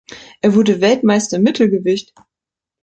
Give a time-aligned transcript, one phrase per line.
[0.41, 2.15] Er wurde Weltmeister im Mittelgewicht.